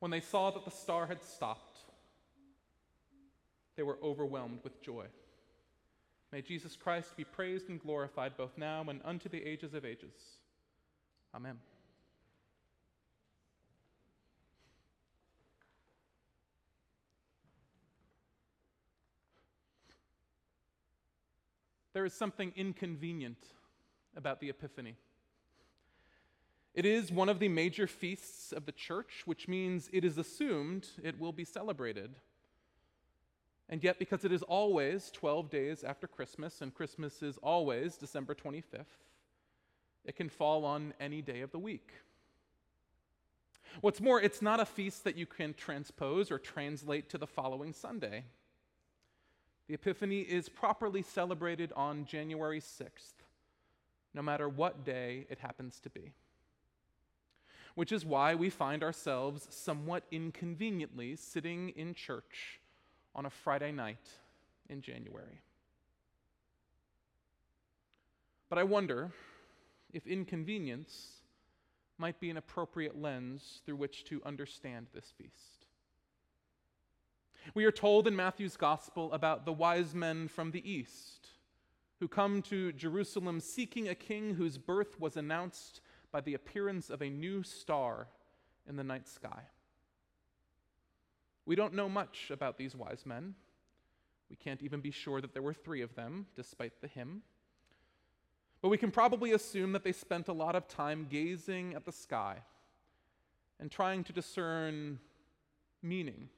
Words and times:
When 0.00 0.10
they 0.10 0.20
saw 0.20 0.50
that 0.50 0.64
the 0.64 0.70
star 0.70 1.06
had 1.06 1.22
stopped, 1.22 1.78
they 3.76 3.82
were 3.82 3.98
overwhelmed 4.02 4.60
with 4.62 4.80
joy. 4.82 5.06
May 6.32 6.42
Jesus 6.42 6.76
Christ 6.76 7.16
be 7.16 7.24
praised 7.24 7.68
and 7.68 7.80
glorified 7.80 8.36
both 8.36 8.56
now 8.56 8.84
and 8.88 9.00
unto 9.04 9.28
the 9.28 9.42
ages 9.44 9.74
of 9.74 9.84
ages. 9.84 10.14
Amen. 11.34 11.58
There 21.92 22.04
is 22.04 22.12
something 22.12 22.52
inconvenient 22.54 23.38
about 24.16 24.40
the 24.40 24.50
Epiphany. 24.50 24.96
It 26.78 26.86
is 26.86 27.10
one 27.10 27.28
of 27.28 27.40
the 27.40 27.48
major 27.48 27.88
feasts 27.88 28.52
of 28.52 28.64
the 28.64 28.70
church, 28.70 29.22
which 29.24 29.48
means 29.48 29.90
it 29.92 30.04
is 30.04 30.16
assumed 30.16 30.86
it 31.02 31.18
will 31.18 31.32
be 31.32 31.44
celebrated. 31.44 32.14
And 33.68 33.82
yet, 33.82 33.98
because 33.98 34.24
it 34.24 34.30
is 34.30 34.44
always 34.44 35.10
12 35.10 35.50
days 35.50 35.82
after 35.82 36.06
Christmas, 36.06 36.62
and 36.62 36.72
Christmas 36.72 37.20
is 37.20 37.36
always 37.42 37.96
December 37.96 38.32
25th, 38.32 38.94
it 40.04 40.14
can 40.14 40.28
fall 40.28 40.64
on 40.64 40.94
any 41.00 41.20
day 41.20 41.40
of 41.40 41.50
the 41.50 41.58
week. 41.58 41.90
What's 43.80 44.00
more, 44.00 44.22
it's 44.22 44.40
not 44.40 44.60
a 44.60 44.64
feast 44.64 45.02
that 45.02 45.16
you 45.16 45.26
can 45.26 45.54
transpose 45.54 46.30
or 46.30 46.38
translate 46.38 47.10
to 47.10 47.18
the 47.18 47.26
following 47.26 47.72
Sunday. 47.72 48.22
The 49.66 49.74
Epiphany 49.74 50.20
is 50.20 50.48
properly 50.48 51.02
celebrated 51.02 51.72
on 51.74 52.04
January 52.04 52.60
6th, 52.60 53.24
no 54.14 54.22
matter 54.22 54.48
what 54.48 54.84
day 54.84 55.26
it 55.28 55.40
happens 55.40 55.80
to 55.80 55.90
be. 55.90 56.12
Which 57.78 57.92
is 57.92 58.04
why 58.04 58.34
we 58.34 58.50
find 58.50 58.82
ourselves 58.82 59.46
somewhat 59.50 60.02
inconveniently 60.10 61.14
sitting 61.14 61.68
in 61.76 61.94
church 61.94 62.58
on 63.14 63.24
a 63.24 63.30
Friday 63.30 63.70
night 63.70 64.04
in 64.68 64.82
January. 64.82 65.42
But 68.48 68.58
I 68.58 68.64
wonder 68.64 69.12
if 69.92 70.08
inconvenience 70.08 71.20
might 71.98 72.18
be 72.18 72.30
an 72.30 72.36
appropriate 72.36 73.00
lens 73.00 73.62
through 73.64 73.76
which 73.76 74.02
to 74.06 74.20
understand 74.26 74.88
this 74.92 75.12
feast. 75.16 75.66
We 77.54 77.64
are 77.64 77.70
told 77.70 78.08
in 78.08 78.16
Matthew's 78.16 78.56
gospel 78.56 79.12
about 79.12 79.44
the 79.44 79.52
wise 79.52 79.94
men 79.94 80.26
from 80.26 80.50
the 80.50 80.68
east 80.68 81.28
who 82.00 82.08
come 82.08 82.42
to 82.42 82.72
Jerusalem 82.72 83.38
seeking 83.38 83.88
a 83.88 83.94
king 83.94 84.34
whose 84.34 84.58
birth 84.58 84.98
was 84.98 85.16
announced 85.16 85.80
by 86.12 86.20
the 86.20 86.34
appearance 86.34 86.90
of 86.90 87.02
a 87.02 87.10
new 87.10 87.42
star 87.42 88.08
in 88.68 88.76
the 88.76 88.84
night 88.84 89.08
sky. 89.08 89.42
We 91.46 91.56
don't 91.56 91.74
know 91.74 91.88
much 91.88 92.30
about 92.30 92.58
these 92.58 92.76
wise 92.76 93.04
men. 93.06 93.34
We 94.28 94.36
can't 94.36 94.62
even 94.62 94.80
be 94.80 94.90
sure 94.90 95.20
that 95.20 95.32
there 95.32 95.42
were 95.42 95.54
three 95.54 95.80
of 95.80 95.94
them, 95.94 96.26
despite 96.36 96.80
the 96.80 96.88
hymn. 96.88 97.22
But 98.60 98.68
we 98.68 98.76
can 98.76 98.90
probably 98.90 99.32
assume 99.32 99.72
that 99.72 99.84
they 99.84 99.92
spent 99.92 100.28
a 100.28 100.32
lot 100.32 100.56
of 100.56 100.68
time 100.68 101.06
gazing 101.08 101.74
at 101.74 101.84
the 101.84 101.92
sky 101.92 102.38
and 103.60 103.70
trying 103.70 104.04
to 104.04 104.12
discern 104.12 104.98
meaning 105.82 106.28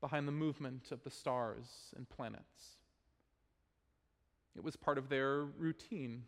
behind 0.00 0.26
the 0.26 0.32
movement 0.32 0.90
of 0.90 1.02
the 1.04 1.10
stars 1.10 1.66
and 1.96 2.08
planets. 2.08 2.76
It 4.56 4.62
was 4.62 4.76
part 4.76 4.98
of 4.98 5.08
their 5.08 5.44
routine. 5.44 6.24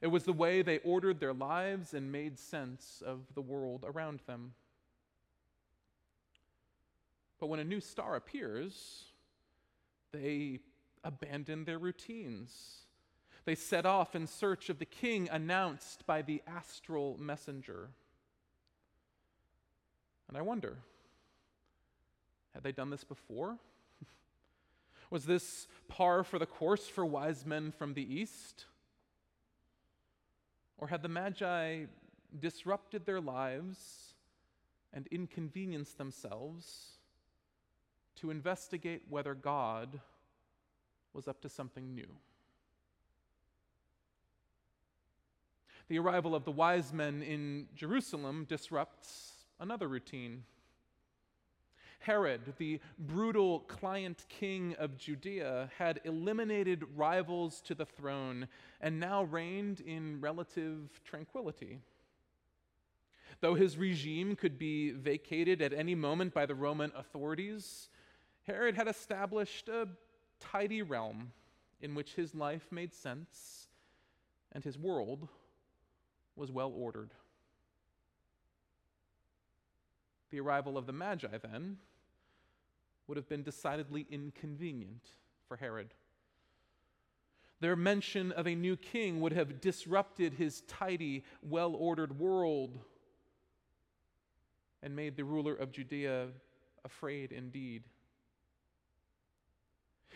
It 0.00 0.06
was 0.06 0.24
the 0.24 0.32
way 0.32 0.62
they 0.62 0.78
ordered 0.78 1.20
their 1.20 1.34
lives 1.34 1.92
and 1.92 2.10
made 2.10 2.38
sense 2.38 3.02
of 3.04 3.20
the 3.34 3.42
world 3.42 3.84
around 3.86 4.20
them. 4.26 4.54
But 7.38 7.48
when 7.48 7.60
a 7.60 7.64
new 7.64 7.80
star 7.80 8.16
appears, 8.16 9.04
they 10.12 10.60
abandon 11.04 11.64
their 11.64 11.78
routines. 11.78 12.80
They 13.44 13.54
set 13.54 13.86
off 13.86 14.14
in 14.14 14.26
search 14.26 14.68
of 14.68 14.78
the 14.78 14.84
king 14.84 15.28
announced 15.30 16.06
by 16.06 16.22
the 16.22 16.42
astral 16.46 17.16
messenger. 17.18 17.88
And 20.28 20.36
I 20.36 20.42
wonder 20.42 20.78
had 22.54 22.62
they 22.62 22.72
done 22.72 22.90
this 22.90 23.04
before? 23.04 23.58
Was 25.10 25.24
this 25.24 25.66
par 25.88 26.24
for 26.24 26.38
the 26.38 26.46
course 26.46 26.86
for 26.88 27.06
wise 27.06 27.46
men 27.46 27.72
from 27.72 27.94
the 27.94 28.02
east? 28.02 28.66
Or 30.80 30.88
had 30.88 31.02
the 31.02 31.08
Magi 31.08 31.84
disrupted 32.38 33.04
their 33.04 33.20
lives 33.20 34.14
and 34.94 35.06
inconvenienced 35.08 35.98
themselves 35.98 36.92
to 38.16 38.30
investigate 38.30 39.02
whether 39.08 39.34
God 39.34 40.00
was 41.12 41.28
up 41.28 41.42
to 41.42 41.50
something 41.50 41.94
new. 41.94 42.08
The 45.88 45.98
arrival 45.98 46.34
of 46.34 46.44
the 46.44 46.50
wise 46.50 46.94
men 46.94 47.22
in 47.22 47.68
Jerusalem 47.74 48.46
disrupts 48.48 49.32
another 49.58 49.86
routine. 49.86 50.44
Herod, 52.00 52.54
the 52.56 52.80
brutal 52.98 53.60
client 53.60 54.24
king 54.28 54.74
of 54.78 54.96
Judea, 54.96 55.70
had 55.76 56.00
eliminated 56.04 56.82
rivals 56.96 57.60
to 57.62 57.74
the 57.74 57.84
throne 57.84 58.48
and 58.80 58.98
now 58.98 59.24
reigned 59.24 59.80
in 59.80 60.20
relative 60.20 61.00
tranquility. 61.04 61.78
Though 63.40 63.54
his 63.54 63.76
regime 63.76 64.34
could 64.34 64.58
be 64.58 64.92
vacated 64.92 65.60
at 65.60 65.74
any 65.74 65.94
moment 65.94 66.32
by 66.32 66.46
the 66.46 66.54
Roman 66.54 66.90
authorities, 66.96 67.90
Herod 68.46 68.76
had 68.76 68.88
established 68.88 69.68
a 69.68 69.88
tidy 70.40 70.80
realm 70.80 71.32
in 71.82 71.94
which 71.94 72.14
his 72.14 72.34
life 72.34 72.66
made 72.70 72.94
sense 72.94 73.68
and 74.52 74.64
his 74.64 74.78
world 74.78 75.28
was 76.34 76.50
well 76.50 76.72
ordered. 76.74 77.10
The 80.30 80.40
arrival 80.40 80.78
of 80.78 80.86
the 80.86 80.92
Magi, 80.92 81.38
then, 81.38 81.78
would 83.06 83.16
have 83.16 83.28
been 83.28 83.42
decidedly 83.42 84.06
inconvenient 84.10 85.02
for 85.48 85.56
Herod. 85.56 85.94
Their 87.60 87.76
mention 87.76 88.32
of 88.32 88.46
a 88.46 88.54
new 88.54 88.76
king 88.76 89.20
would 89.20 89.32
have 89.32 89.60
disrupted 89.60 90.34
his 90.34 90.62
tidy, 90.62 91.24
well 91.42 91.74
ordered 91.74 92.18
world 92.18 92.78
and 94.82 94.96
made 94.96 95.16
the 95.16 95.24
ruler 95.24 95.54
of 95.54 95.72
Judea 95.72 96.28
afraid 96.84 97.32
indeed. 97.32 97.84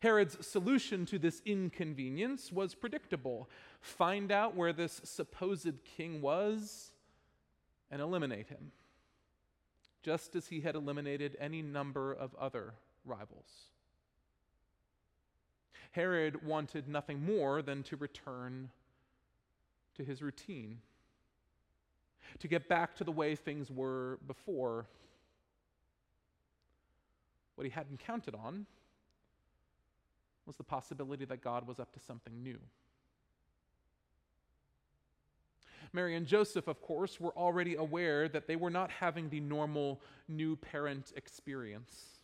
Herod's 0.00 0.46
solution 0.46 1.06
to 1.06 1.18
this 1.18 1.42
inconvenience 1.44 2.52
was 2.52 2.74
predictable 2.74 3.48
find 3.80 4.30
out 4.30 4.54
where 4.54 4.72
this 4.72 5.00
supposed 5.04 5.84
king 5.84 6.20
was 6.20 6.92
and 7.90 8.02
eliminate 8.02 8.48
him, 8.48 8.72
just 10.06 10.36
as 10.36 10.46
he 10.46 10.60
had 10.60 10.76
eliminated 10.76 11.36
any 11.40 11.60
number 11.60 12.12
of 12.12 12.32
other 12.36 12.74
rivals. 13.04 13.70
Herod 15.90 16.46
wanted 16.46 16.86
nothing 16.86 17.26
more 17.26 17.60
than 17.60 17.82
to 17.82 17.96
return 17.96 18.70
to 19.96 20.04
his 20.04 20.22
routine, 20.22 20.78
to 22.38 22.46
get 22.46 22.68
back 22.68 22.94
to 22.94 23.02
the 23.02 23.10
way 23.10 23.34
things 23.34 23.68
were 23.68 24.20
before. 24.28 24.86
What 27.56 27.64
he 27.64 27.70
hadn't 27.70 27.98
counted 27.98 28.36
on 28.36 28.64
was 30.46 30.54
the 30.54 30.62
possibility 30.62 31.24
that 31.24 31.42
God 31.42 31.66
was 31.66 31.80
up 31.80 31.92
to 31.94 31.98
something 31.98 32.44
new. 32.44 32.60
Mary 35.92 36.16
and 36.16 36.26
Joseph, 36.26 36.68
of 36.68 36.80
course, 36.80 37.20
were 37.20 37.36
already 37.36 37.76
aware 37.76 38.28
that 38.28 38.46
they 38.46 38.56
were 38.56 38.70
not 38.70 38.90
having 38.90 39.28
the 39.28 39.40
normal 39.40 40.00
new 40.28 40.56
parent 40.56 41.12
experience. 41.16 42.16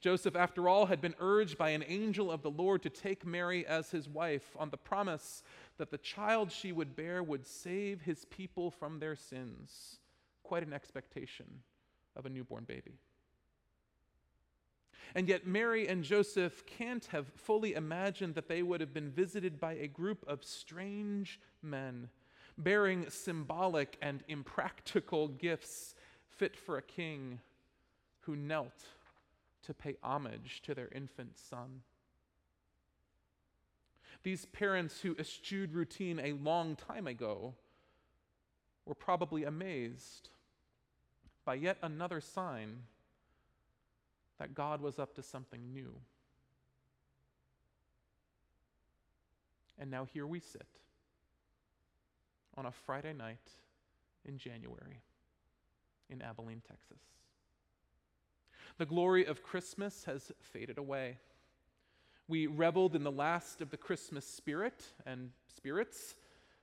Joseph, 0.00 0.36
after 0.36 0.68
all, 0.68 0.86
had 0.86 1.00
been 1.00 1.14
urged 1.20 1.56
by 1.56 1.70
an 1.70 1.84
angel 1.86 2.30
of 2.30 2.42
the 2.42 2.50
Lord 2.50 2.82
to 2.82 2.90
take 2.90 3.24
Mary 3.24 3.66
as 3.66 3.90
his 3.90 4.08
wife 4.08 4.54
on 4.58 4.70
the 4.70 4.76
promise 4.76 5.42
that 5.78 5.90
the 5.90 5.98
child 5.98 6.52
she 6.52 6.72
would 6.72 6.94
bear 6.94 7.22
would 7.22 7.46
save 7.46 8.02
his 8.02 8.24
people 8.26 8.70
from 8.70 8.98
their 8.98 9.16
sins. 9.16 9.98
Quite 10.42 10.66
an 10.66 10.72
expectation 10.72 11.46
of 12.14 12.26
a 12.26 12.30
newborn 12.30 12.64
baby. 12.64 13.00
And 15.14 15.28
yet, 15.28 15.46
Mary 15.46 15.88
and 15.88 16.02
Joseph 16.02 16.66
can't 16.66 17.04
have 17.06 17.28
fully 17.36 17.74
imagined 17.74 18.34
that 18.34 18.48
they 18.48 18.62
would 18.62 18.80
have 18.80 18.92
been 18.92 19.10
visited 19.10 19.60
by 19.60 19.74
a 19.74 19.86
group 19.86 20.24
of 20.26 20.44
strange 20.44 21.40
men 21.62 22.08
bearing 22.58 23.08
symbolic 23.10 23.98
and 24.00 24.22
impractical 24.28 25.28
gifts 25.28 25.94
fit 26.28 26.56
for 26.56 26.78
a 26.78 26.82
king 26.82 27.40
who 28.20 28.36
knelt 28.36 28.84
to 29.62 29.74
pay 29.74 29.96
homage 30.02 30.62
to 30.62 30.74
their 30.74 30.88
infant 30.88 31.38
son. 31.38 31.82
These 34.22 34.46
parents 34.46 35.00
who 35.00 35.16
eschewed 35.18 35.72
routine 35.72 36.18
a 36.18 36.32
long 36.32 36.76
time 36.76 37.06
ago 37.06 37.54
were 38.84 38.94
probably 38.94 39.44
amazed 39.44 40.30
by 41.44 41.54
yet 41.54 41.78
another 41.82 42.20
sign 42.20 42.82
that 44.38 44.54
God 44.54 44.80
was 44.80 44.98
up 44.98 45.14
to 45.14 45.22
something 45.22 45.72
new. 45.72 45.94
And 49.78 49.90
now 49.90 50.04
here 50.04 50.26
we 50.26 50.40
sit 50.40 50.66
on 52.56 52.66
a 52.66 52.72
Friday 52.72 53.12
night 53.12 53.50
in 54.24 54.38
January 54.38 55.02
in 56.08 56.22
Abilene, 56.22 56.62
Texas. 56.66 57.00
The 58.78 58.86
glory 58.86 59.24
of 59.26 59.42
Christmas 59.42 60.04
has 60.04 60.32
faded 60.40 60.78
away. 60.78 61.18
We 62.28 62.46
reveled 62.46 62.94
in 62.94 63.04
the 63.04 63.12
last 63.12 63.60
of 63.60 63.70
the 63.70 63.76
Christmas 63.76 64.26
spirit 64.26 64.84
and 65.06 65.30
spirits 65.54 66.14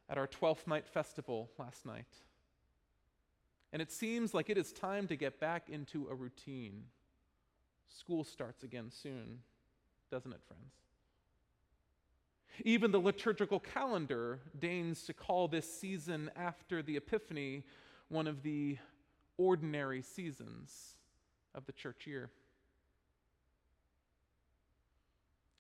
at 0.09 0.17
our 0.17 0.27
12th 0.27 0.67
night 0.67 0.87
festival 0.87 1.49
last 1.57 1.85
night. 1.85 2.07
And 3.71 3.81
it 3.81 3.91
seems 3.91 4.33
like 4.33 4.49
it 4.49 4.57
is 4.57 4.71
time 4.71 5.07
to 5.07 5.15
get 5.15 5.39
back 5.39 5.69
into 5.69 6.07
a 6.09 6.15
routine. 6.15 6.83
School 7.89 8.23
starts 8.23 8.63
again 8.63 8.89
soon, 8.91 9.39
doesn't 10.11 10.31
it, 10.31 10.41
friends? 10.47 10.73
Even 12.63 12.91
the 12.91 12.99
liturgical 12.99 13.59
calendar 13.59 14.39
deigns 14.59 15.03
to 15.03 15.13
call 15.13 15.47
this 15.47 15.71
season 15.71 16.29
after 16.35 16.83
the 16.83 16.97
Epiphany 16.97 17.63
one 18.09 18.27
of 18.27 18.43
the 18.43 18.77
ordinary 19.37 20.01
seasons 20.01 20.95
of 21.55 21.65
the 21.65 21.71
church 21.71 22.05
year. 22.05 22.29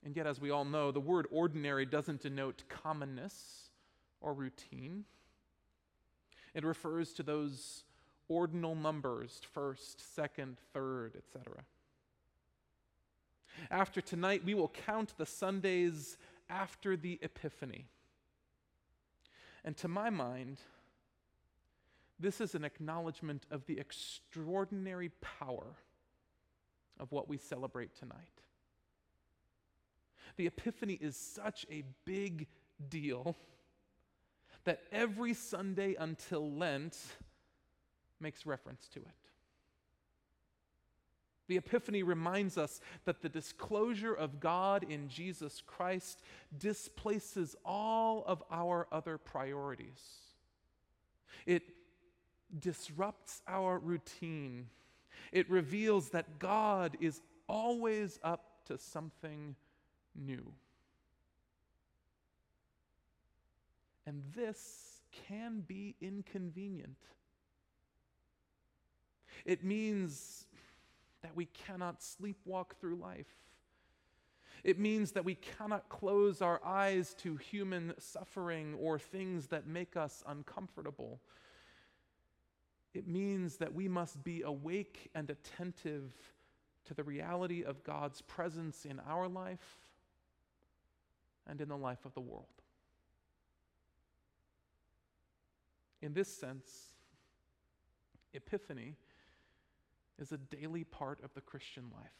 And 0.05 0.15
yet, 0.15 0.27
as 0.27 0.39
we 0.39 0.51
all 0.51 0.65
know, 0.65 0.91
the 0.91 0.99
word 0.99 1.27
ordinary 1.31 1.85
doesn't 1.85 2.21
denote 2.21 2.63
commonness 2.67 3.69
or 4.21 4.33
routine. 4.33 5.05
It 6.53 6.63
refers 6.63 7.13
to 7.13 7.23
those 7.23 7.83
ordinal 8.27 8.75
numbers 8.75 9.41
first, 9.53 10.15
second, 10.15 10.57
third, 10.73 11.13
etc. 11.15 11.63
After 13.71 14.01
tonight, 14.01 14.43
we 14.43 14.53
will 14.53 14.69
count 14.85 15.13
the 15.17 15.25
Sundays 15.25 16.17
after 16.49 16.95
the 16.95 17.19
Epiphany. 17.21 17.87
And 19.63 19.77
to 19.77 19.87
my 19.87 20.09
mind, 20.09 20.59
this 22.19 22.41
is 22.41 22.55
an 22.55 22.63
acknowledgement 22.63 23.45
of 23.49 23.65
the 23.65 23.79
extraordinary 23.79 25.09
power 25.21 25.75
of 26.99 27.11
what 27.11 27.27
we 27.27 27.37
celebrate 27.37 27.95
tonight. 27.95 28.17
The 30.35 30.47
Epiphany 30.47 30.93
is 30.93 31.15
such 31.15 31.65
a 31.71 31.83
big 32.05 32.47
deal 32.89 33.35
that 34.63 34.81
every 34.91 35.33
Sunday 35.33 35.95
until 35.99 36.51
Lent 36.51 36.97
makes 38.19 38.45
reference 38.45 38.87
to 38.89 38.99
it. 38.99 39.22
The 41.47 41.57
Epiphany 41.57 42.03
reminds 42.03 42.57
us 42.57 42.79
that 43.05 43.21
the 43.21 43.29
disclosure 43.29 44.13
of 44.13 44.39
God 44.39 44.85
in 44.89 45.09
Jesus 45.09 45.61
Christ 45.65 46.21
displaces 46.57 47.55
all 47.65 48.23
of 48.25 48.41
our 48.49 48.87
other 48.91 49.17
priorities. 49.17 50.01
It 51.45 51.63
disrupts 52.57 53.41
our 53.47 53.77
routine. 53.79 54.67
It 55.31 55.49
reveals 55.49 56.09
that 56.09 56.39
God 56.39 56.95
is 57.01 57.19
always 57.47 58.19
up 58.23 58.65
to 58.67 58.77
something 58.77 59.55
new. 60.15 60.53
And 64.05 64.21
this 64.35 65.01
can 65.27 65.63
be 65.65 65.95
inconvenient. 66.01 66.97
It 69.45 69.63
means 69.63 70.45
that 71.23 71.35
we 71.35 71.45
cannot 71.45 72.01
sleepwalk 72.01 72.75
through 72.79 72.95
life. 72.95 73.27
It 74.63 74.79
means 74.79 75.11
that 75.13 75.25
we 75.25 75.35
cannot 75.35 75.89
close 75.89 76.41
our 76.41 76.63
eyes 76.63 77.13
to 77.15 77.35
human 77.35 77.93
suffering 77.97 78.75
or 78.79 78.97
things 78.99 79.47
that 79.47 79.67
make 79.67 79.97
us 79.97 80.23
uncomfortable. 80.27 81.19
It 82.93 83.07
means 83.07 83.57
that 83.57 83.73
we 83.73 83.87
must 83.87 84.23
be 84.23 84.43
awake 84.43 85.09
and 85.15 85.29
attentive 85.29 86.13
to 86.85 86.93
the 86.93 87.03
reality 87.03 87.63
of 87.63 87.83
God's 87.83 88.21
presence 88.21 88.85
in 88.85 89.01
our 89.07 89.27
life 89.27 89.79
and 91.47 91.59
in 91.59 91.67
the 91.67 91.77
life 91.77 92.05
of 92.05 92.13
the 92.13 92.21
world. 92.21 92.45
In 96.01 96.13
this 96.13 96.27
sense, 96.27 96.93
Epiphany 98.33 98.95
is 100.19 100.31
a 100.31 100.37
daily 100.37 100.83
part 100.83 101.23
of 101.23 101.33
the 101.33 101.41
Christian 101.41 101.85
life. 101.93 102.11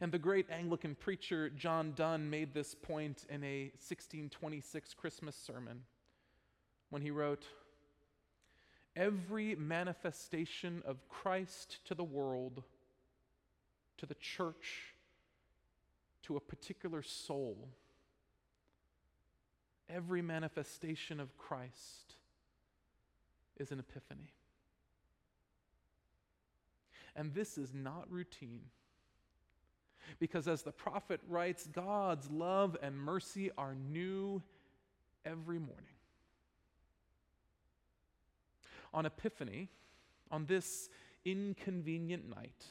And 0.00 0.10
the 0.10 0.18
great 0.18 0.46
Anglican 0.50 0.94
preacher 0.94 1.50
John 1.50 1.92
Donne 1.94 2.28
made 2.28 2.52
this 2.52 2.74
point 2.74 3.24
in 3.28 3.44
a 3.44 3.70
1626 3.74 4.94
Christmas 4.94 5.36
sermon 5.36 5.82
when 6.90 7.02
he 7.02 7.10
wrote 7.10 7.44
Every 8.96 9.56
manifestation 9.56 10.82
of 10.86 11.08
Christ 11.08 11.78
to 11.86 11.94
the 11.94 12.04
world, 12.04 12.62
to 13.98 14.06
the 14.06 14.14
church, 14.14 14.94
to 16.22 16.36
a 16.36 16.40
particular 16.40 17.02
soul, 17.02 17.68
every 19.88 20.22
manifestation 20.22 21.18
of 21.18 21.36
Christ 21.36 22.14
is 23.58 23.72
an 23.72 23.80
epiphany. 23.80 24.32
And 27.16 27.32
this 27.34 27.58
is 27.58 27.72
not 27.72 28.10
routine. 28.10 28.62
Because 30.18 30.48
as 30.48 30.62
the 30.62 30.72
prophet 30.72 31.20
writes, 31.28 31.66
God's 31.66 32.30
love 32.30 32.76
and 32.82 32.96
mercy 32.96 33.50
are 33.56 33.74
new 33.74 34.42
every 35.24 35.58
morning. 35.58 35.84
On 38.92 39.06
Epiphany, 39.06 39.70
on 40.30 40.46
this 40.46 40.88
inconvenient 41.24 42.28
night, 42.28 42.64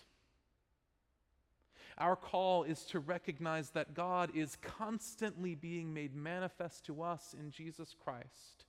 our 1.97 2.15
call 2.15 2.63
is 2.63 2.85
to 2.85 2.99
recognize 2.99 3.69
that 3.71 3.93
God 3.93 4.35
is 4.35 4.57
constantly 4.61 5.53
being 5.55 5.93
made 5.93 6.15
manifest 6.15 6.85
to 6.85 7.03
us 7.03 7.35
in 7.37 7.51
Jesus 7.51 7.95
Christ, 8.03 8.65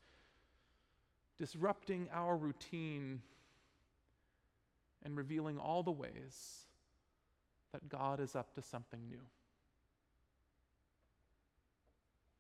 disrupting 1.38 2.08
our 2.12 2.36
routine 2.36 3.22
and 5.04 5.16
revealing 5.16 5.58
all 5.58 5.82
the 5.82 5.90
ways 5.90 6.66
that 7.72 7.88
God 7.88 8.20
is 8.20 8.34
up 8.34 8.54
to 8.54 8.62
something 8.62 9.00
new. 9.08 9.20